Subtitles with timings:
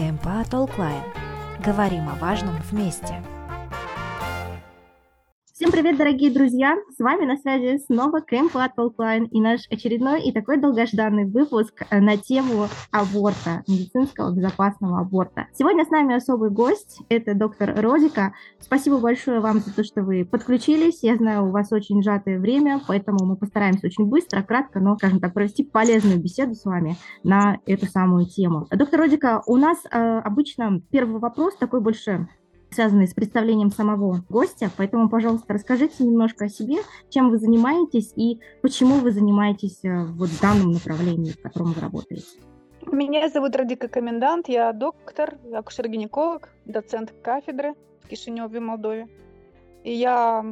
[0.00, 1.02] КМПА Толклайн.
[1.62, 3.22] Говорим о важном вместе.
[5.70, 6.76] Всем привет, дорогие друзья!
[6.96, 12.00] С вами на связи снова КМПА Толклайн и наш очередной и такой долгожданный выпуск э,
[12.00, 15.46] на тему аборта, медицинского безопасного аборта.
[15.56, 18.34] Сегодня с нами особый гость, это доктор Родика.
[18.58, 21.04] Спасибо большое вам за то, что вы подключились.
[21.04, 25.20] Я знаю, у вас очень сжатое время, поэтому мы постараемся очень быстро, кратко, но, скажем
[25.20, 28.66] так, провести полезную беседу с вами на эту самую тему.
[28.72, 32.26] Доктор Родика, у нас э, обычно первый вопрос такой больше
[32.70, 34.70] связанные с представлением самого гостя.
[34.76, 36.76] Поэтому, пожалуйста, расскажите немножко о себе,
[37.08, 41.80] чем вы занимаетесь и почему вы занимаетесь э, вот в данном направлении, в котором вы
[41.80, 42.26] работаете.
[42.86, 49.08] Меня зовут Радика Комендант, я доктор, акушер-гинеколог, доцент кафедры в Кишиневе, Молдове.
[49.84, 50.44] И я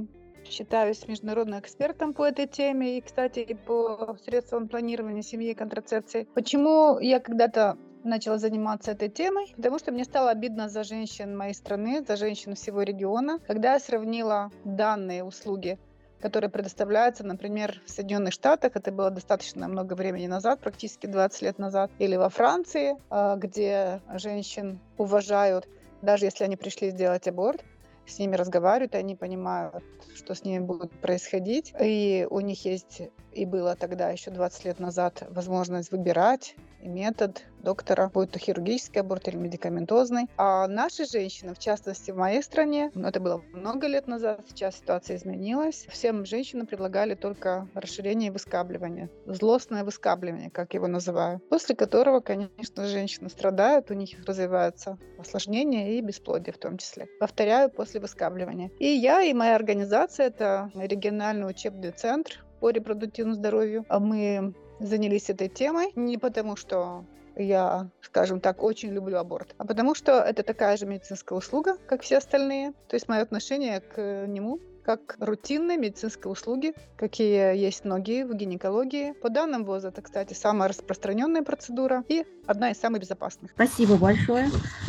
[0.44, 6.28] считаюсь международным экспертом по этой теме и, кстати, по средствам планирования семьи и контрацепции.
[6.34, 7.76] Почему я когда-то
[8.08, 12.54] начала заниматься этой темой, потому что мне стало обидно за женщин моей страны, за женщин
[12.54, 15.78] всего региона, когда я сравнила данные услуги
[16.20, 21.58] которые предоставляются, например, в Соединенных Штатах, это было достаточно много времени назад, практически 20 лет
[21.58, 25.68] назад, или во Франции, а, где женщин уважают,
[26.02, 27.64] даже если они пришли сделать аборт,
[28.06, 31.74] с ними разговаривают, они понимают, что с ними будет происходить.
[31.78, 38.08] И у них есть, и было тогда еще 20 лет назад, возможность выбирать метод доктора,
[38.08, 40.28] будет то хирургический аборт или медикаментозный.
[40.36, 44.76] А наши женщины, в частности в моей стране, ну, это было много лет назад, сейчас
[44.76, 52.20] ситуация изменилась, всем женщинам предлагали только расширение выскабливания, злостное выскабливание, как его называю, после которого,
[52.20, 57.06] конечно, женщины страдают, у них развиваются осложнения и бесплодие в том числе.
[57.18, 58.70] Повторяю, после выскабливания.
[58.78, 63.84] И я, и моя организация, это региональный учебный центр по репродуктивному здоровью.
[63.88, 67.04] А мы занялись этой темой не потому, что
[67.36, 72.02] я, скажем так, очень люблю аборт, а потому что это такая же медицинская услуга, как
[72.02, 72.72] все остальные.
[72.88, 79.12] То есть мое отношение к нему как рутинные медицинские услуги, какие есть многие в гинекологии.
[79.12, 83.50] По данным ВОЗ, это, кстати, самая распространенная процедура и одна из самых безопасных.
[83.50, 84.48] Спасибо большое.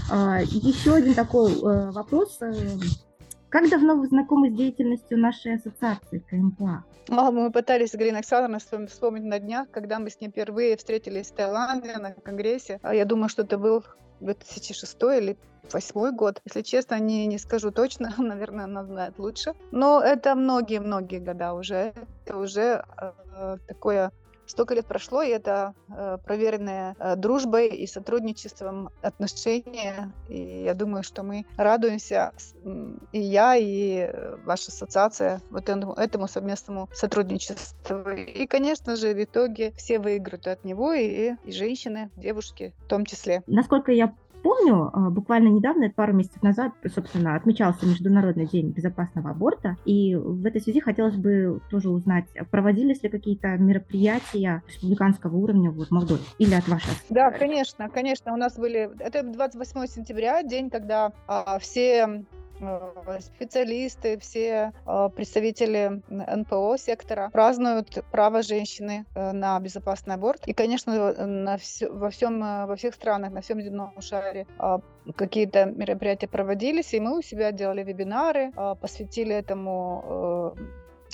[0.10, 2.40] А, Еще один такой э, вопрос.
[3.50, 6.84] Как давно вы знакомы с деятельностью нашей ассоциации КМПА?
[7.08, 11.36] Мы пытались с Галиной Александровной вспомнить на днях, когда мы с ней впервые встретились в
[11.36, 12.80] Таиланде на конгрессе.
[12.84, 13.84] А Я думаю, что это был
[14.20, 15.38] 2006 или
[15.74, 16.42] восьмой год.
[16.46, 19.54] Если честно, не, не скажу точно, наверное, она знает лучше.
[19.72, 21.94] Но это многие-многие года уже.
[22.26, 24.12] Это уже э, такое
[24.50, 30.12] Столько лет прошло, и это э, проверенные э, дружбой и сотрудничеством отношения.
[30.28, 32.34] И я думаю, что мы радуемся,
[33.12, 34.12] и я, и
[34.46, 38.10] ваша ассоциация, вот этому совместному сотрудничеству.
[38.10, 43.06] И, конечно же, в итоге все выиграют от него, и, и женщины, девушки в том
[43.06, 43.44] числе.
[43.46, 49.78] Насколько я помню, а, буквально недавно, пару месяцев назад, собственно, отмечался Международный день безопасного аборта,
[49.86, 55.88] и в этой связи хотелось бы тоже узнать, проводились ли какие-то мероприятия республиканского уровня вот,
[55.88, 56.92] в Молдове или от вашей?
[57.10, 62.24] Да, конечно, конечно, у нас были, это 28 сентября, день, когда а, все
[63.20, 70.48] специалисты, все э, представители НПО сектора празднуют право женщины э, на безопасный аборт.
[70.48, 74.48] И, конечно, на все, во, всем, во всех странах, на всем земном шаре
[75.16, 80.52] какие-то мероприятия проводились, и мы у себя делали вебинары, посвятили этому Э,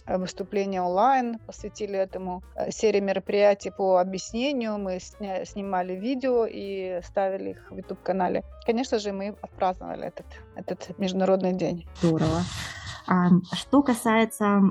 [0.08, 4.78] выступления онлайн, посвятили этому э, серии мероприятий по объяснению.
[4.78, 8.44] Мы сня- снимали видео и ставили их в YouTube-канале.
[8.66, 11.88] Конечно же, мы отпраздновали этот, этот международный день.
[12.02, 12.42] Здорово.
[13.08, 14.62] А, что касается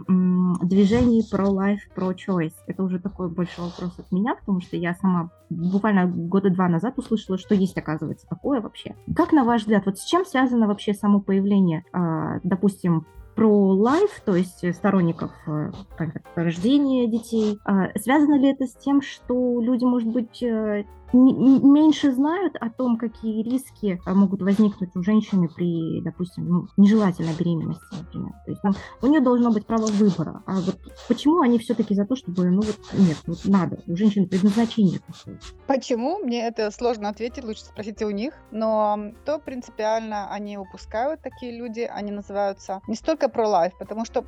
[0.62, 6.06] движений pro-life, pro-choice, это уже такой больше вопрос от меня, потому что я сама буквально
[6.06, 8.96] года два назад услышала, что есть, оказывается, такое вообще.
[9.14, 14.20] Как, на ваш взгляд, вот с чем связано вообще само появление, а, допустим, про лайф,
[14.24, 15.70] то есть сторонников э,
[16.34, 17.58] рождения детей.
[17.64, 22.96] А связано ли это с тем, что люди, может быть, э, меньше знают о том,
[22.96, 28.32] какие риски а, могут возникнуть у женщины при, допустим, ну, нежелательной беременности, например.
[28.44, 28.72] То есть ну,
[29.02, 30.42] у нее должно быть право выбора.
[30.46, 30.76] А вот
[31.08, 35.38] почему они все-таки за то, чтобы, ну вот, нет, вот надо, у женщин предназначение такое?
[35.66, 36.18] Почему?
[36.18, 38.34] Мне это сложно ответить, лучше спросите у них.
[38.50, 44.24] Но то принципиально они упускают такие люди, они называются не столько про лайф, потому что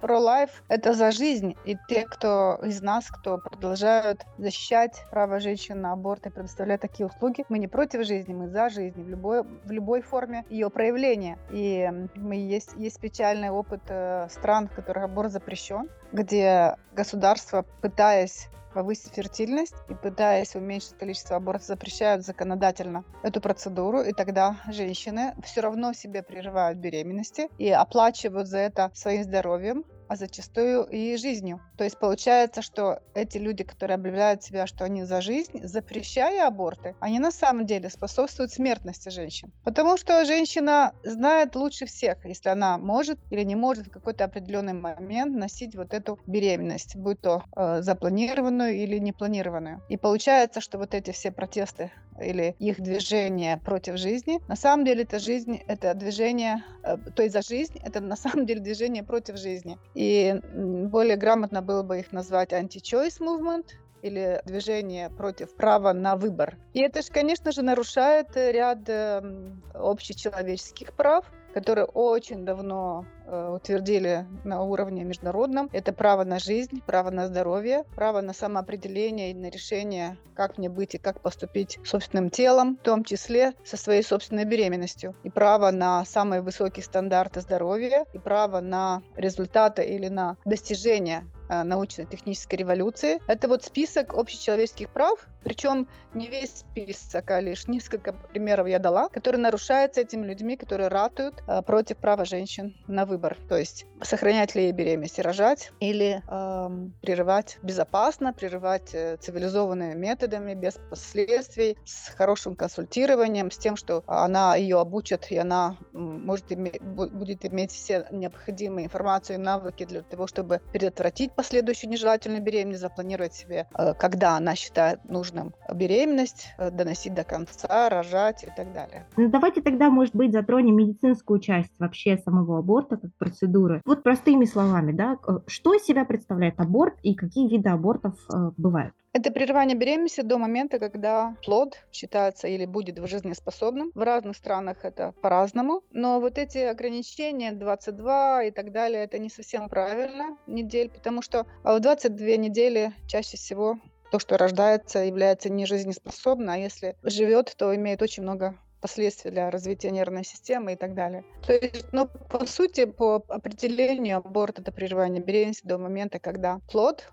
[0.00, 1.56] про лайф это за жизнь.
[1.64, 7.06] И те, кто из нас, кто продолжают защищать право женщин на аборт и предоставлять такие
[7.06, 11.38] услуги, мы не против жизни, мы за жизнь в любой, в любой форме ее проявления.
[11.50, 18.48] И мы есть, есть печальный опыт э, стран, в которых аборт запрещен, где государство, пытаясь
[18.76, 25.62] повысить фертильность и пытаясь уменьшить количество абортов, запрещают законодательно эту процедуру, и тогда женщины все
[25.62, 31.62] равно себе прерывают беременности и оплачивают за это своим здоровьем, а зачастую и жизнью.
[31.76, 36.94] То есть получается, что эти люди, которые объявляют себя, что они за жизнь, запрещая аборты,
[37.00, 39.52] они на самом деле способствуют смертности женщин.
[39.64, 44.72] Потому что женщина знает лучше всех, если она может или не может в какой-то определенный
[44.72, 49.82] момент носить вот эту беременность, будь то э, запланированную или непланированную.
[49.88, 51.90] И получается, что вот эти все протесты
[52.20, 57.34] или их движение против жизни, на самом деле это жизнь, это движение, э, то есть
[57.34, 59.78] за жизнь, это на самом деле движение против жизни.
[59.94, 63.66] И более грамотно было бы их назвать anti-choice movement,
[64.02, 66.56] или движение против права на выбор.
[66.74, 71.24] И это же, конечно же, нарушает ряд эм, общечеловеческих прав,
[71.56, 75.70] которые очень давно э, утвердили на уровне международном.
[75.72, 80.68] Это право на жизнь, право на здоровье, право на самоопределение и на решение, как мне
[80.68, 85.14] быть и как поступить собственным телом, в том числе со своей собственной беременностью.
[85.22, 91.35] И право на самые высокие стандарты здоровья, и право на результаты или на достижение э,
[91.48, 93.20] научно-технической революции.
[93.26, 99.08] Это вот список общечеловеческих прав, причем не весь список, а лишь несколько примеров я дала,
[99.08, 103.36] которые нарушаются этими людьми, которые ратуют э, против права женщин на выбор.
[103.48, 109.94] То есть сохранять ли ей беременность и рожать, или э, прерывать безопасно, прерывать э, цивилизованными
[109.94, 116.50] методами, без последствий, с хорошим консультированием, с тем, что она ее обучат, и она может
[116.50, 122.80] иметь, будет иметь все необходимые информацию и навыки для того, чтобы предотвратить последующую нежелательную беременность,
[122.80, 128.72] запланировать себе, э, когда она считает нужным беременность, э, доносить до конца, рожать и так
[128.72, 129.06] далее.
[129.16, 133.82] Ну, давайте тогда, может быть, затронем медицинскую часть вообще самого аборта как процедуры.
[133.84, 138.94] Вот простыми словами, да, что из себя представляет аборт и какие виды абортов э, бывают?
[139.16, 143.90] Это прерывание беременности до момента, когда плод считается или будет жизнеспособным.
[143.94, 145.82] В разных странах это по-разному.
[145.90, 151.46] Но вот эти ограничения 22 и так далее, это не совсем правильно недель, потому что
[151.64, 153.78] в 22 недели чаще всего
[154.12, 159.90] то, что рождается, является нежизнеспособно, а если живет, то имеет очень много последствий для развития
[159.92, 161.24] нервной системы и так далее.
[161.46, 167.10] То есть, ну, по сути, по определению аборт– это прерывание беременности до момента, когда плод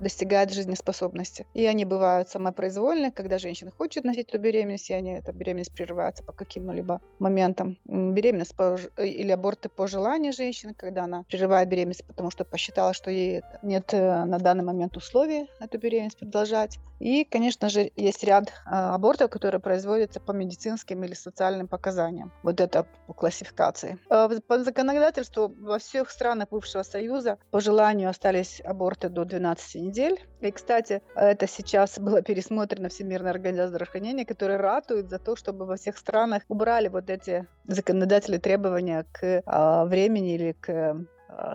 [0.00, 1.46] достигает жизнеспособности.
[1.54, 6.24] И они бывают самопроизвольны, когда женщина хочет носить эту беременность, и они, эта беременность прерывается
[6.24, 7.78] по каким-либо моментам.
[7.84, 13.10] Беременность по, или аборты по желанию женщины, когда она прерывает беременность, потому что посчитала, что
[13.10, 16.78] ей нет э, на данный момент условий эту беременность продолжать.
[17.00, 22.30] И, конечно же, есть ряд а, абортов, которые производятся по медицинским или социальным показаниям.
[22.42, 23.98] Вот это по классификации.
[24.10, 30.20] А, по законодательству во всех странах бывшего Союза по желанию остались аборты до 12 недель.
[30.40, 35.76] И, кстати, это сейчас было пересмотрено Всемирной организацией здравоохранения, которая ратует за то, чтобы во
[35.76, 40.96] всех странах убрали вот эти законодательные требования к а, времени или к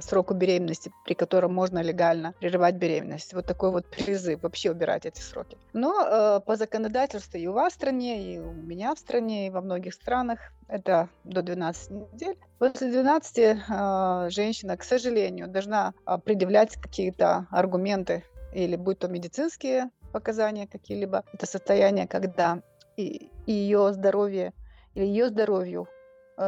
[0.02, 3.34] сроку беременности, при котором можно легально прерывать беременность.
[3.34, 5.58] Вот такой вот призыв вообще убирать эти сроки.
[5.74, 9.50] Но э, по законодательству и у вас в стране, и у меня в стране, и
[9.50, 12.38] во многих странах это до 12 недель.
[12.60, 15.94] После 12 э, женщина, к сожалению, должна
[16.24, 18.24] предъявлять какие-то аргументы
[18.54, 22.62] или будь то медицинские показания какие-либо, это состояние, когда
[22.96, 24.54] и, и ее здоровье
[24.94, 25.95] или ее здоровью Э,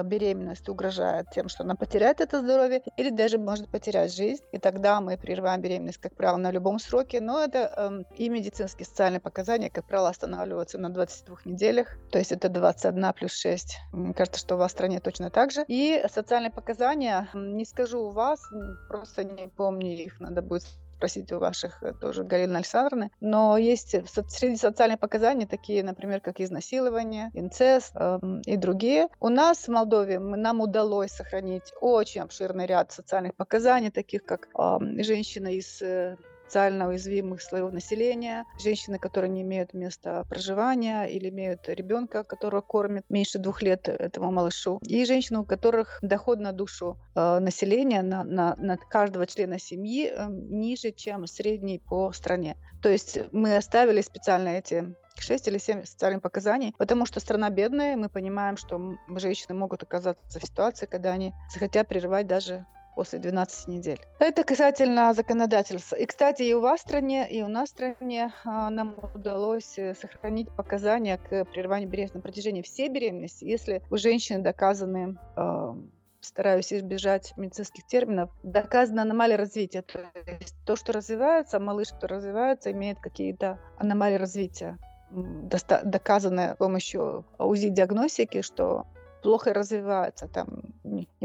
[0.03, 4.43] беременность угрожает тем, что она потеряет это здоровье или даже может потерять жизнь.
[4.51, 7.21] И тогда мы прерываем беременность, как правило, на любом сроке.
[7.21, 11.97] Но это э, и медицинские социальные показания, как правило, останавливаются на 22 неделях.
[12.11, 13.77] То есть это 21 плюс 6.
[13.93, 15.65] Мне кажется, что у вас в стране точно так же.
[15.67, 18.41] И социальные показания, не скажу у вас,
[18.87, 20.65] просто не помню их, надо будет
[20.97, 23.11] спросить у ваших э, тоже Галины Александровны.
[23.21, 23.95] Но есть
[24.29, 29.07] среди социальных показаний такие, например, как изнасилование, инцест э, и другие.
[29.19, 35.03] У нас в Молдове нам удалось сохранить очень обширный ряд социальных показаний, таких как э,
[35.03, 41.67] женщина из э, социально уязвимых слоев населения, женщины, которые не имеют места проживания или имеют
[41.67, 46.97] ребенка, которого кормят меньше двух лет этому малышу, и женщины, у которых доход на душу
[47.15, 52.55] э, населения, на, на, на каждого члена семьи э, ниже, чем средний по стране.
[52.81, 57.97] То есть мы оставили специально эти 6 или 7 социальных показаний, потому что страна бедная,
[57.97, 62.65] мы понимаем, что женщины могут оказаться в ситуации, когда они захотят прерывать даже
[62.97, 63.99] после 12 недель.
[64.17, 65.95] Это касательно законодательства.
[65.95, 69.77] И, кстати, и у вас в стране, и у нас в стране а, нам удалось
[69.77, 75.77] э, сохранить показания к прерыванию беременности на протяжении всей беременности, если у женщины доказаны а,
[76.21, 79.83] стараюсь избежать медицинских терминов, доказана аномалия развития.
[79.83, 79.99] То
[80.39, 88.41] есть то, что развивается, малыш, кто развивается, имеет какие-то аномалии развития доказанное с помощью УЗИ-диагностики,
[88.41, 88.85] что
[89.21, 90.47] плохо развиваются, там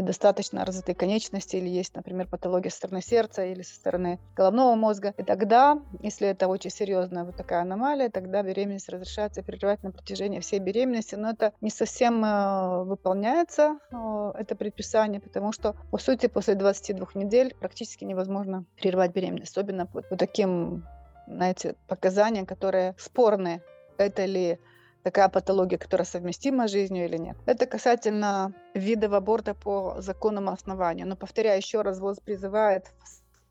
[0.02, 5.14] недостаточно развитые конечности, или есть, например, патология со стороны сердца или со стороны головного мозга.
[5.16, 10.40] И тогда, если это очень серьезная вот такая аномалия, тогда беременность разрешается прерывать на протяжении
[10.40, 11.14] всей беременности.
[11.14, 17.08] Но это не совсем э, выполняется, э, это предписание, потому что, по сути, после 22
[17.14, 20.84] недель практически невозможно прервать беременность, особенно по, по таким
[21.26, 23.62] знаете, показания, которые спорные.
[23.98, 24.58] Это ли
[25.02, 27.36] такая патология, которая совместима с жизнью или нет.
[27.46, 31.06] Это касательно видов аборта по законному основанию.
[31.06, 32.86] Но, повторяю еще раз, ВОЗ призывает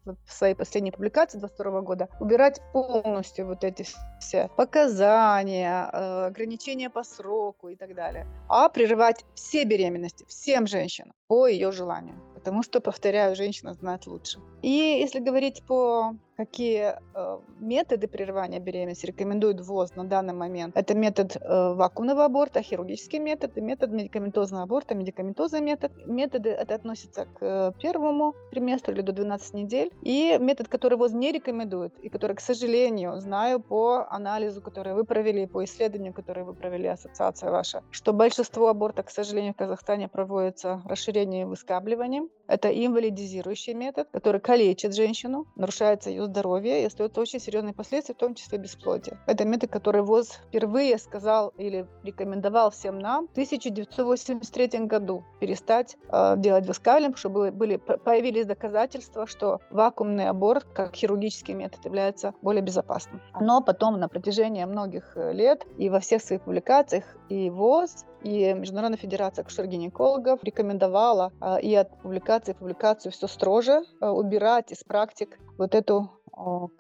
[0.06, 3.86] в своей последней публикации 22 года убирать полностью вот эти
[4.20, 11.14] все показания, э, ограничения по сроку и так далее, а прерывать все беременности всем женщинам
[11.28, 12.16] по ее желанию.
[12.34, 14.40] Потому что, повторяю, женщина знает лучше.
[14.64, 16.16] И если говорить по
[16.46, 20.76] какие э, методы прерывания беременности рекомендует ВОЗ на данный момент.
[20.76, 25.92] Это метод э, вакуумного аборта, хирургический метод и метод медикаментозного аборта, медикаментозный метод.
[26.08, 29.92] Методы это относятся к э, первому триместру или до 12 недель.
[30.02, 35.04] И метод, который ВОЗ не рекомендует, и который, к сожалению, знаю по анализу, который вы
[35.04, 40.08] провели, по исследованию, которое вы провели, ассоциация ваша, что большинство абортов, к сожалению, в Казахстане
[40.08, 42.30] проводится расширением и выскабливанием.
[42.48, 48.18] Это инвалидизирующий метод, который калечит женщину, нарушается ее здоровье и остается очень серьезные последствия, в
[48.18, 49.20] том числе бесплодие.
[49.28, 56.36] Это метод, который ВОЗ впервые сказал или рекомендовал всем нам в 1983 году перестать э,
[56.38, 63.22] делать выскабливание, чтобы были, появились доказательства, что вакуумный аборт как хирургический метод является более безопасным.
[63.40, 68.54] Но потом на протяжении многих э, лет и во всех своих публикациях и ВОЗ, и
[68.54, 74.84] Международная федерация акушер-гинекологов рекомендовала а, и от публикации к публикации все строже а, убирать из
[74.84, 76.10] практик вот эту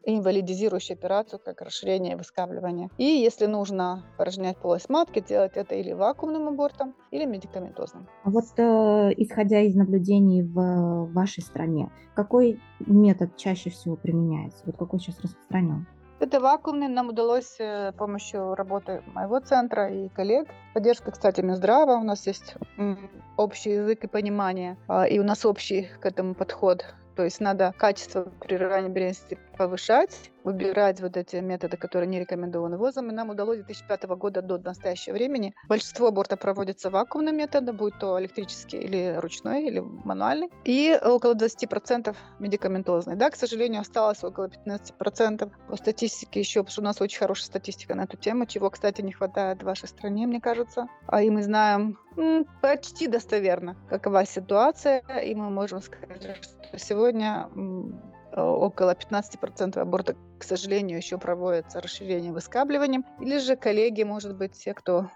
[0.05, 2.89] инвалидизирующую операцию, как расширение и выскабливание.
[2.97, 8.07] И если нужно порожнять полость матки, делать это или вакуумным абортом, или медикаментозным.
[8.23, 8.61] А вот э,
[9.17, 14.63] исходя из наблюдений в вашей стране, какой метод чаще всего применяется?
[14.65, 15.87] Вот какой сейчас распространен?
[16.21, 16.87] Это вакуумный.
[16.87, 22.55] Нам удалось с помощью работы моего центра и коллег, поддержка, кстати, Минздрава, у нас есть
[23.37, 27.73] общий язык и понимание, а, и у нас общий к этому подход то есть надо
[27.77, 33.09] качество прерывания беременности повышать, выбирать вот эти методы, которые не рекомендованы ВОЗом.
[33.09, 35.53] И нам удалось с 2005 года до настоящего времени.
[35.67, 40.49] Большинство абортов проводится вакуумным методом, будь то электрический или ручной, или мануальный.
[40.63, 43.15] И около 20% медикаментозный.
[43.15, 47.45] Да, к сожалению, осталось около 15% по статистике еще, потому что у нас очень хорошая
[47.45, 50.87] статистика на эту тему, чего, кстати, не хватает в вашей стране, мне кажется.
[51.07, 51.99] А и мы знаем
[52.61, 57.49] почти достоверно, какова ситуация, и мы можем сказать, что сегодня
[58.35, 63.05] около 15% абортов, к сожалению, еще проводятся расширением выскабливанием.
[63.19, 65.09] Или же коллеги, может быть, те, кто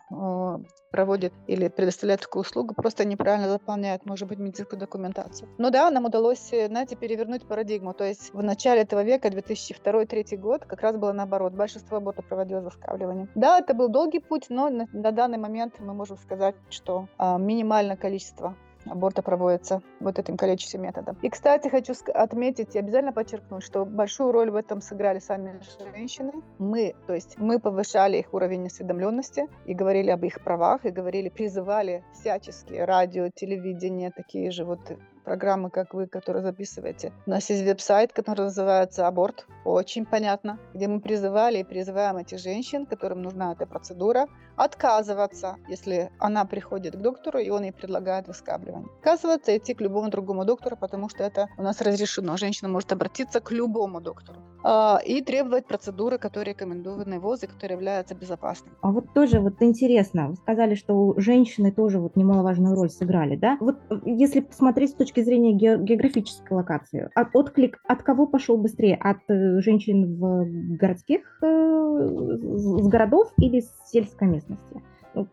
[0.92, 5.50] проводит или предоставляет такую услугу, просто неправильно заполняют, может быть, медицинскую документацию.
[5.58, 7.94] Но да, нам удалось, э, знаете, перевернуть парадигму.
[7.94, 11.54] То есть в начале этого века, 2002-2003 год, как раз было наоборот.
[11.54, 13.30] Большинство абортов проводилось выскабливанием.
[13.36, 18.56] Да, это был долгий путь, но на, данный момент мы можем сказать, что минимальное количество
[18.90, 21.16] аборта проводится вот этим количеством методов.
[21.22, 25.60] И, кстати, хочу отметить и обязательно подчеркнуть, что большую роль в этом сыграли сами
[25.94, 26.34] женщины.
[26.60, 31.30] Мы, то есть мы повышали их уровень осведомленности и говорили об их правах, и говорили,
[31.30, 34.80] призывали всячески радио, телевидение, такие же вот
[35.26, 37.12] программы, как вы, которые записываете.
[37.26, 39.48] У нас есть веб-сайт, который называется «Аборт».
[39.66, 40.60] Очень понятно.
[40.74, 46.96] Где мы призывали и призываем этих женщин, которым нужна эта процедура, отказываться, если она приходит
[46.96, 48.88] к доктору, и он ей предлагает выскабливание.
[49.00, 52.38] Отказываться и идти к любому другому доктору, потому что это у нас разрешено.
[52.38, 57.76] Женщина может обратиться к любому доктору а, и требовать процедуры, которые рекомендованы ВОЗ и которые
[57.76, 58.76] являются безопасными.
[58.82, 63.58] А вот тоже вот интересно, вы сказали, что женщины тоже вот немаловажную роль сыграли, да?
[63.60, 68.96] Вот э, если посмотреть с точки зрения географической локации, от, отклик от кого пошел быстрее?
[68.96, 74.84] От э, женщин в городских, э, с городов или с сельской местности?
[75.14, 75.28] Ну,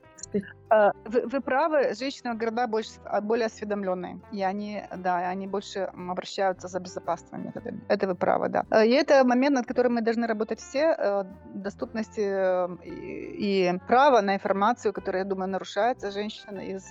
[0.71, 5.47] а, вы, вы правы, женщины в города больше, а, более осведомленные, и они, да, они
[5.47, 7.81] больше обращаются за безопасными методами.
[7.88, 8.64] Это вы правы, да.
[8.71, 13.78] А, и это момент, над которым мы должны работать все, э, доступности э, и, и
[13.87, 16.90] право на информацию, которая, я думаю, нарушается женщины из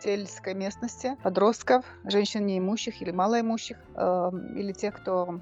[0.00, 5.38] сельской местности, подростков, женщин неимущих или малоимущих, э, или тех, кто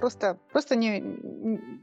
[0.00, 1.00] просто, просто не,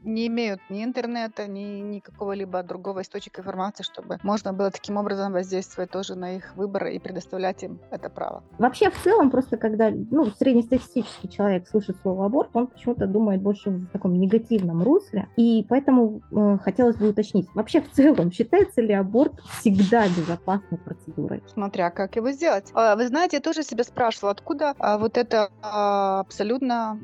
[0.04, 5.32] не имеют ни интернета, ни, ни какого-либо другого источника информации, чтобы можно было таким образом
[5.32, 8.42] воздействовать тоже на их выбор и предоставлять им это право.
[8.58, 13.70] Вообще, в целом, просто когда ну, среднестатистический человек слышит слово аборт, он почему-то думает больше
[13.70, 15.28] в таком негативном русле.
[15.36, 21.42] И поэтому э, хотелось бы уточнить, вообще в целом считается ли аборт всегда безопасной процедурой?
[21.46, 22.70] Смотря как его сделать.
[22.74, 26.98] А, вы знаете, я тоже себя спрашивала, откуда а, вот это а, абсолютно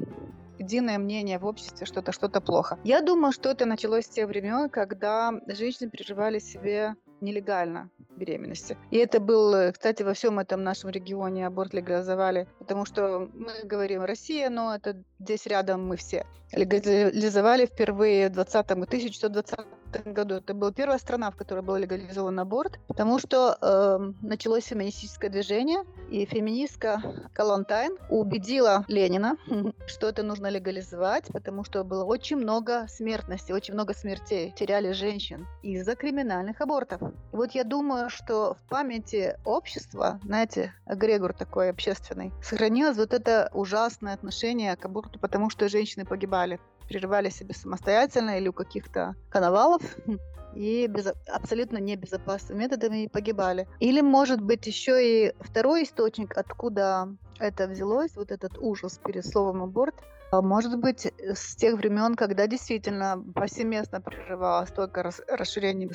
[0.58, 2.78] единое мнение в обществе, что это что-то плохо.
[2.84, 8.76] Я думаю, что это началось с тех времен, когда женщины переживали себе нелегально беременности.
[8.90, 14.02] И это был, кстати, во всем этом нашем регионе аборт легализовали, потому что мы говорим
[14.02, 16.26] Россия, но это здесь рядом мы все.
[16.52, 19.60] Легализовали впервые в 20 1920
[20.02, 20.36] году.
[20.36, 25.84] Это была первая страна, в которой был легализован аборт, потому что э, началось феминистическое движение,
[26.10, 29.36] и феминистка Калантайн убедила Ленина,
[29.86, 35.46] что это нужно легализовать, потому что было очень много смертности, очень много смертей теряли женщин
[35.62, 37.00] из-за криминальных абортов.
[37.02, 43.50] И вот я думаю, что в памяти общества, знаете, Грегор такой общественный, сохранилось вот это
[43.52, 49.82] ужасное отношение к аборту, потому что женщины погибали прерывали себе самостоятельно или у каких-то коновалов
[50.54, 53.66] и без, абсолютно небезопасными методами погибали.
[53.80, 59.62] Или, может быть, еще и второй источник, откуда это взялось, вот этот ужас перед словом
[59.62, 59.94] аборт,
[60.30, 65.88] а, может быть, с тех времен, когда действительно повсеместно прерывалось только расширение и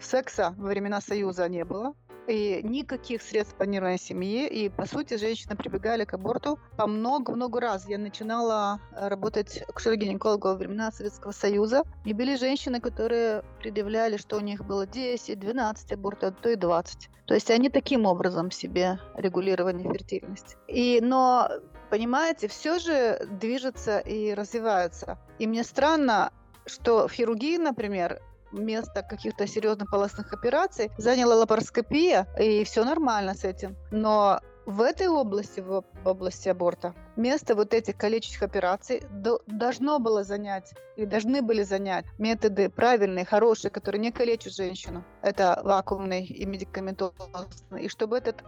[0.00, 1.94] Секса во времена Союза не было
[2.26, 7.88] и никаких средств планирования семьи, и, по сути, женщины прибегали к аборту по много-много раз.
[7.88, 14.36] Я начинала э, работать акушер-гинекологом во времена Советского Союза, и были женщины, которые предъявляли, что
[14.36, 17.08] у них было 10, 12 абортов, а то и 20.
[17.26, 20.56] То есть они таким образом себе регулировали фертильность.
[20.66, 21.48] И, но,
[21.90, 25.18] понимаете, все же движется и развивается.
[25.38, 26.32] И мне странно,
[26.66, 28.20] что в хирургии, например,
[28.52, 33.76] вместо каких-то серьезных полостных операций заняла лапароскопия, и все нормально с этим.
[33.90, 39.02] Но в этой области, в области аборта, место вот этих калечащих операций
[39.46, 45.04] должно было занять, и должны были занять методы правильные, хорошие, которые не калечат женщину.
[45.22, 47.84] Это вакуумный и медикаментозный.
[47.84, 48.44] И чтобы этот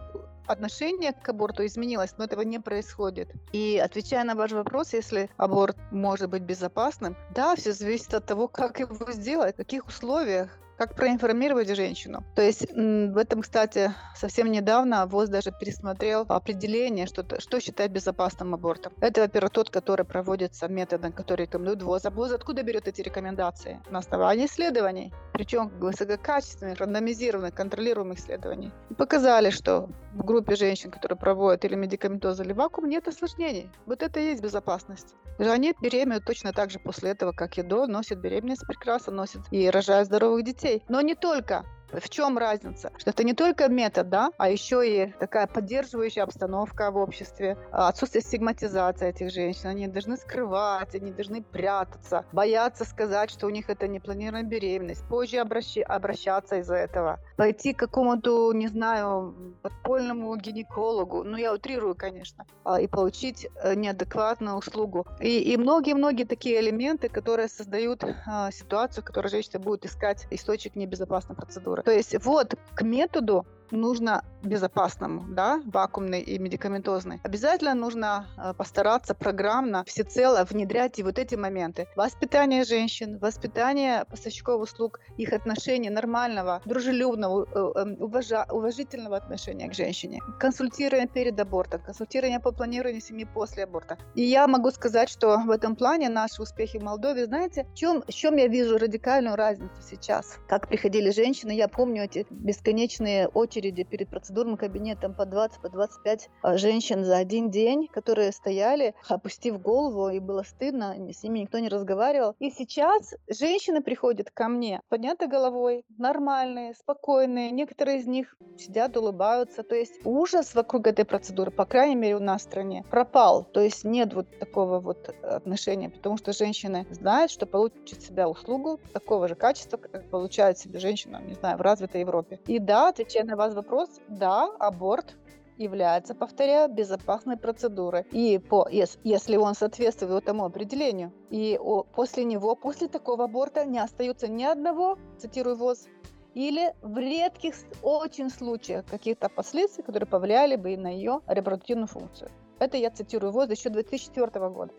[0.47, 3.29] отношение к аборту изменилось, но этого не происходит.
[3.51, 8.47] И отвечая на ваш вопрос, если аборт может быть безопасным, да, все зависит от того,
[8.47, 12.23] как его сделать, в каких условиях, как проинформировать женщину.
[12.35, 18.55] То есть в этом, кстати, совсем недавно ВОЗ даже пересмотрел определение, что, что считать безопасным
[18.55, 18.91] абортом.
[18.99, 22.05] Это, во-первых, тот, который проводится методом, который рекомендует ВОЗ.
[22.05, 23.81] А ВОЗ откуда берет эти рекомендации?
[23.91, 28.71] На основании исследований, причем высококачественных, рандомизированных, контролируемых исследований.
[28.89, 33.69] И показали, что в группе женщин, которые проводят или медикаментоз, или вакуум, нет осложнений.
[33.85, 35.15] Вот это и есть безопасность.
[35.39, 39.69] Они беременеют точно так же после этого, как и до, носят беременность прекрасно, носят и
[39.69, 40.83] рожают здоровых детей.
[40.87, 41.65] Но не только.
[41.93, 42.91] В чем разница?
[42.97, 47.89] Что это не только метод, да, а еще и такая поддерживающая обстановка в обществе, а,
[47.89, 49.69] отсутствие стигматизации этих женщин.
[49.69, 55.37] Они должны скрывать, они должны прятаться, бояться сказать, что у них это непланированная беременность, позже
[55.37, 62.45] обращи, обращаться из-за этого, пойти к какому-то, не знаю, подпольному гинекологу, ну я утрирую, конечно,
[62.63, 65.05] а, и получить э, неадекватную услугу.
[65.19, 71.35] И многие-многие такие элементы, которые создают а, ситуацию, в которой женщина будет искать источник небезопасной
[71.35, 71.82] процедуры.
[71.83, 79.13] То есть вот к методу нужно безопасному, да, вакуумный и медикаментозный, обязательно нужно э, постараться
[79.13, 81.87] программно всецело внедрять и вот эти моменты.
[81.95, 89.73] Воспитание женщин, воспитание поставщиков услуг, их отношения нормального, дружелюбного, э, эм, уважа, уважительного отношения к
[89.73, 93.97] женщине, консультирование перед абортом, консультирование по планированию семьи после аборта.
[94.15, 98.03] И я могу сказать, что в этом плане наши успехи в Молдове, знаете, в чем,
[98.03, 100.37] в чем я вижу радикальную разницу сейчас?
[100.47, 105.69] Как приходили женщины, я помню эти бесконечные очереди очереди перед процедурным кабинетом по 20, по
[105.69, 111.39] 25 а, женщин за один день, которые стояли, опустив голову, и было стыдно, с ними
[111.39, 112.35] никто не разговаривал.
[112.39, 117.51] И сейчас женщины приходят ко мне, поднятой головой, нормальные, спокойные.
[117.51, 119.63] Некоторые из них сидят, улыбаются.
[119.63, 123.45] То есть ужас вокруг этой процедуры, по крайней мере, у нас в стране, пропал.
[123.45, 128.79] То есть нет вот такого вот отношения, потому что женщины знают, что получат себя услугу
[128.93, 132.39] такого же качества, как получает себе женщина, не знаю, в развитой Европе.
[132.47, 135.17] И да, отвечая на вас вопрос, да, аборт
[135.57, 138.05] является, повторяю, безопасной процедурой.
[138.11, 141.11] И по, если он соответствует этому определению.
[141.29, 141.59] И
[141.95, 145.87] после него, после такого аборта не остается ни одного, цитирую ВОЗ,
[146.33, 147.53] или в редких
[147.83, 152.31] очень случаях каких-то последствий, которые повлияли бы на ее репродуктивную функцию.
[152.59, 154.73] Это я цитирую ВОЗ еще 2004 года.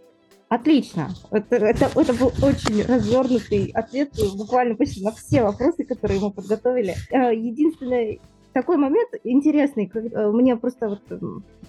[0.49, 1.09] Отлично.
[1.31, 6.95] Это, это, это был очень развернутый ответ буквально почти на все вопросы, которые мы подготовили.
[7.11, 8.19] Э, единственное,
[8.55, 9.91] такой момент интересный.
[9.93, 11.21] Э, мне просто вот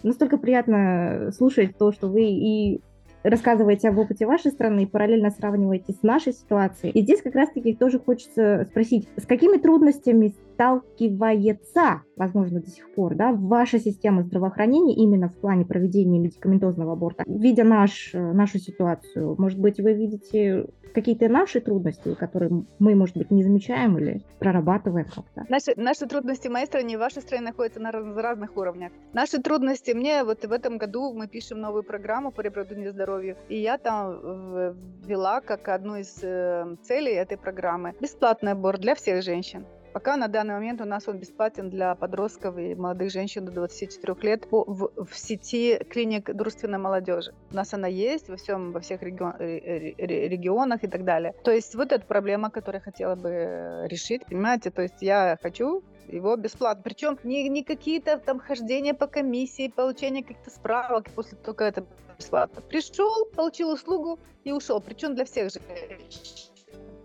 [0.04, 2.82] настолько приятно слушать то, что вы и
[3.24, 6.91] рассказываете об опыте вашей страны и параллельно сравниваете с нашей ситуацией.
[6.91, 13.15] И здесь как раз-таки тоже хочется спросить, с какими трудностями сталкивается, возможно, до сих пор,
[13.15, 19.36] да, ваша система здравоохранения именно в плане проведения медикаментозного аборта, видя наш, нашу ситуацию?
[19.38, 25.06] Может быть, вы видите какие-то наши трудности, которые мы, может быть, не замечаем или прорабатываем
[25.06, 25.46] как-то?
[25.50, 28.94] Наши, наши трудности в моей стране и в вашей стране находятся на раз, разных уровнях.
[29.13, 33.58] Наши трудности, мне вот в этом году мы пишем новую программу по репродуктивному здоровью, и
[33.58, 39.65] я там ввела как одну из э, целей этой программы бесплатный аборт для всех женщин.
[39.95, 44.17] Пока на данный момент у нас он бесплатен для подростков и молодых женщин до 24
[44.23, 47.34] лет в, в сети клиник дружественной молодежи.
[47.49, 51.34] У нас она есть во всем, во всех регион, регионах и так далее.
[51.45, 54.69] То есть вот эта проблема, которую я хотела бы решить, понимаете?
[54.69, 56.84] То есть я хочу его бесплатно.
[56.84, 61.86] Причем не, не какие-то там хождения по комиссии, получение каких-то справок после только это
[62.17, 62.62] бесплатно.
[62.62, 64.81] Пришел, получил услугу и ушел.
[64.81, 65.62] Причем для всех же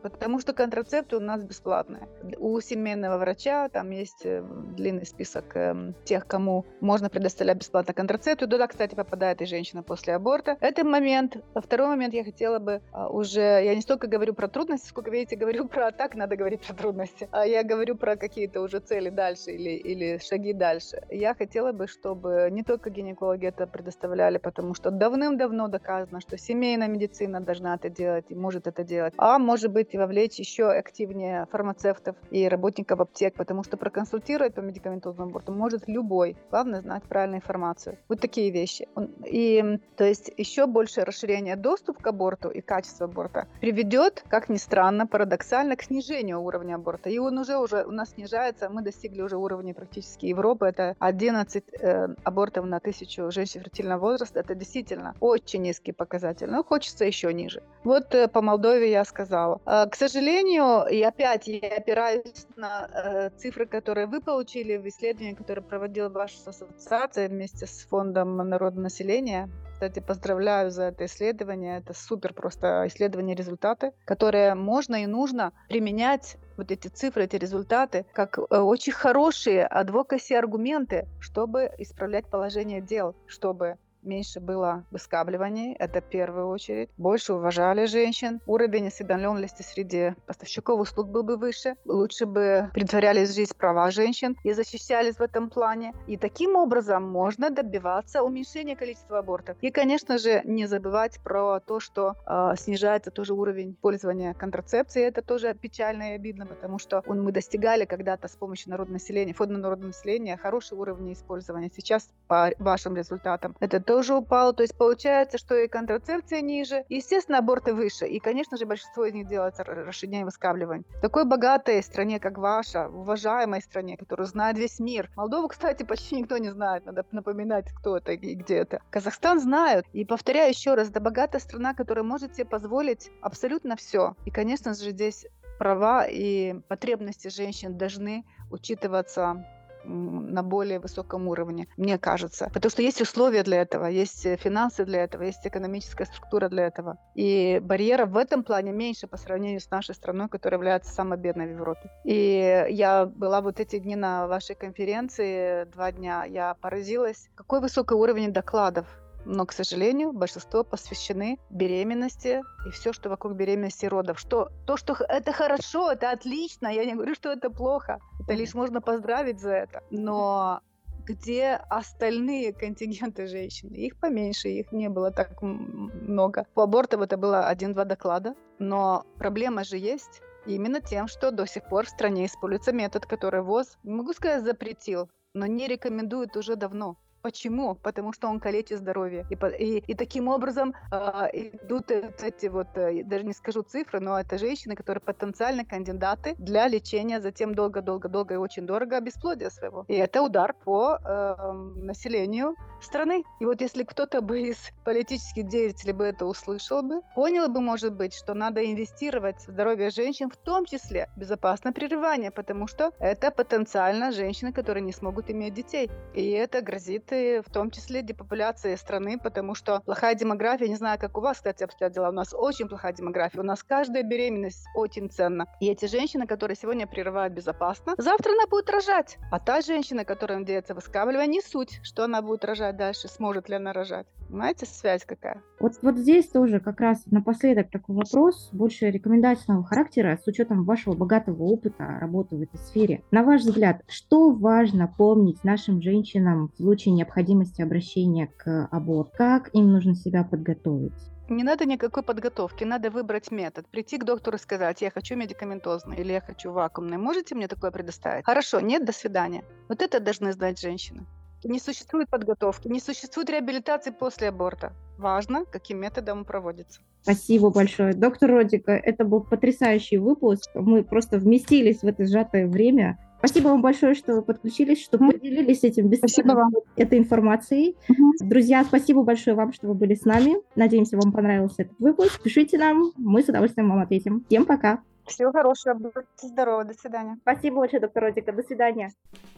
[0.03, 2.09] Потому что контрацепты у нас бесплатные.
[2.39, 4.43] У семейного врача там есть э,
[4.77, 8.47] длинный список эм, тех, кому можно предоставлять бесплатно контрацепты.
[8.47, 10.57] Туда, кстати, попадает и женщина после аборта.
[10.61, 11.37] Это момент.
[11.55, 13.41] А второй момент я хотела бы а, уже...
[13.41, 15.93] Я не столько говорю про трудности, сколько, видите, говорю про...
[15.93, 17.29] Так надо говорить про трудности.
[17.31, 21.03] А я говорю про какие-то уже цели дальше или, или шаги дальше.
[21.11, 26.89] Я хотела бы, чтобы не только гинекологи это предоставляли, потому что давным-давно доказано, что семейная
[26.89, 29.15] медицина должна это делать и может это делать.
[29.17, 34.61] А может быть, и вовлечь еще активнее фармацевтов и работников аптек, потому что проконсультировать по
[34.61, 36.37] медикаментозному аборту может любой.
[36.51, 37.99] Главное знать правильную информацию.
[38.09, 38.89] Вот такие вещи.
[39.27, 44.57] И то есть еще большее расширение доступа к аборту и качество аборта приведет, как ни
[44.57, 47.11] странно, парадоксально, к снижению уровня аборта.
[47.11, 50.67] И он уже, уже у нас снижается, мы достигли уже уровня практически Европы.
[50.67, 54.41] Это 11 э, абортов на тысячу женщин фертильного возраста.
[54.41, 56.49] Это действительно очень низкий показатель.
[56.49, 57.63] Но хочется еще ниже.
[57.85, 59.61] Вот э, по Молдове я сказала.
[59.81, 65.33] А, к сожалению, и опять я опираюсь на э, цифры, которые вы получили в исследовании,
[65.33, 69.49] которое проводила ваша ассоциация вместе с Фондом народного населения.
[69.73, 71.79] Кстати, поздравляю за это исследование.
[71.79, 78.05] Это супер просто исследование результаты, которые можно и нужно применять вот эти цифры, эти результаты,
[78.13, 86.01] как э, очень хорошие адвокаси аргументы, чтобы исправлять положение дел, чтобы меньше было выскабливаний, это
[86.01, 86.91] в первую очередь.
[86.97, 88.41] Больше уважали женщин.
[88.47, 91.75] Уровень осведомленности среди поставщиков услуг был бы выше.
[91.85, 95.93] Лучше бы притворялись жизнь права женщин и защищались в этом плане.
[96.07, 99.57] И таким образом можно добиваться уменьшения количества абортов.
[99.61, 105.07] И, конечно же, не забывать про то, что э, снижается тоже уровень пользования контрацепцией.
[105.07, 109.33] Это тоже печально и обидно, потому что он, мы достигали когда-то с помощью народного населения,
[109.33, 111.71] фонда народного населения хороший уровень использования.
[111.75, 114.53] Сейчас по вашим результатам это тоже упало.
[114.53, 118.07] То есть получается, что и контрацепция ниже, естественно, аборты выше.
[118.07, 120.85] И, конечно же, большинство из них делается расширение выскабливания.
[120.99, 125.11] В такой богатой стране, как ваша, уважаемой стране, которую знает весь мир.
[125.17, 126.87] Молдову, кстати, почти никто не знает.
[126.87, 128.81] Надо напоминать, кто это и где это.
[128.91, 129.87] Казахстан знают.
[129.93, 134.15] И повторяю еще раз, это богатая страна, которая может себе позволить абсолютно все.
[134.25, 135.27] И, конечно же, здесь
[135.59, 139.45] права и потребности женщин должны учитываться
[139.85, 142.51] на более высоком уровне, мне кажется.
[142.53, 146.67] Потому что есть условия для этого, есть э, финансы для этого, есть экономическая структура для
[146.67, 146.99] этого.
[147.15, 151.47] И барьеров в этом плане меньше по сравнению с нашей страной, которая является самой бедной
[151.47, 151.91] в Европе.
[152.05, 157.95] И я была вот эти дни на вашей конференции, два дня, я поразилась, какой высокий
[157.95, 158.87] уровень докладов
[159.25, 164.19] но, к сожалению, большинство посвящены беременности и все, что вокруг беременности и родов.
[164.19, 168.55] Что, то, что это хорошо, это отлично, я не говорю, что это плохо, это лишь
[168.55, 169.83] можно поздравить за это.
[169.91, 170.61] Но
[171.05, 173.69] где остальные контингенты женщин?
[173.71, 176.47] Их поменьше, их не было так много.
[176.55, 181.65] По абортам это было один-два доклада, но проблема же есть именно тем, что до сих
[181.69, 186.57] пор в стране используется метод, который ВОЗ, не могу сказать, запретил, но не рекомендует уже
[186.57, 186.97] давно.
[187.23, 187.75] Почему?
[187.75, 189.27] Потому что он калечит здоровье.
[189.31, 194.19] И, и, и таким образом э, идут эти вот, э, даже не скажу цифры, но
[194.19, 199.85] это женщины, которые потенциально кандидаты для лечения затем долго-долго-долго и очень дорого бесплодия своего.
[199.89, 202.55] И это удар по э, населению
[202.85, 203.25] страны.
[203.41, 207.95] И вот если кто-то бы из политических деятелей бы это услышал бы, понял бы, может
[207.95, 213.31] быть, что надо инвестировать в здоровье женщин, в том числе безопасное прерывание, потому что это
[213.31, 215.91] потенциально женщины, которые не смогут иметь детей.
[216.15, 220.99] И это грозит и в том числе депопуляцией страны, потому что плохая демография, не знаю,
[220.99, 224.67] как у вас, кстати, обстоят дела, у нас очень плохая демография, у нас каждая беременность
[224.75, 225.47] очень ценна.
[225.61, 229.19] И эти женщины, которые сегодня прерывают безопасно, завтра она будет рожать.
[229.31, 233.57] А та женщина, которая надеется выскабливание, не суть, что она будет рожать дальше, сможет ли
[233.57, 234.07] она рожать.
[234.29, 235.43] Понимаете, связь какая?
[235.59, 240.95] Вот, вот здесь тоже как раз напоследок такой вопрос, больше рекомендательного характера, с учетом вашего
[240.95, 243.03] богатого опыта работы в этой сфере.
[243.11, 249.13] На ваш взгляд, что важно помнить нашим женщинам в случае необходимости обращения к аборту?
[249.17, 250.93] Как им нужно себя подготовить?
[251.31, 253.65] Не надо никакой подготовки, надо выбрать метод.
[253.69, 256.99] Прийти к доктору и сказать, я хочу медикаментозный или я хочу вакуумный.
[256.99, 258.25] Можете мне такое предоставить?
[258.25, 259.45] Хорошо, нет, до свидания.
[259.69, 261.07] Вот это должны знать женщины.
[261.45, 264.73] Не существует подготовки, не существует реабилитации после аборта.
[264.99, 266.81] Важно, каким методом проводится.
[267.03, 267.95] Спасибо большое.
[267.95, 270.51] Доктор Родика, это был потрясающий выпуск.
[270.55, 272.99] Мы просто вместились в это сжатое время.
[273.19, 276.53] Спасибо вам большое, что вы подключились, что поделились этим Спасибо вам.
[276.77, 277.77] этой информацией.
[278.21, 280.37] Друзья, спасибо большое вам, что вы были с нами.
[280.57, 282.23] Надеемся, вам понравился этот выпуск.
[282.23, 284.25] Пишите нам, мы с удовольствием вам ответим.
[284.27, 284.81] Всем пока.
[285.11, 287.17] Всего хорошего, будьте здоровы, до свидания.
[287.23, 288.33] Спасибо большое, доктор Родика.
[288.33, 288.91] До свидания.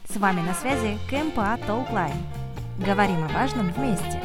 [0.04, 2.14] С вами на связи КМПА Толклайн.
[2.78, 4.20] Говорим о важном вместе.